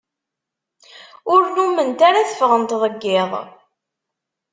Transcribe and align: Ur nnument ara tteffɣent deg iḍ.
Ur 1.33 1.41
nnument 1.45 1.99
ara 2.07 2.27
tteffɣent 2.27 2.77
deg 2.83 3.03
iḍ. 3.21 3.31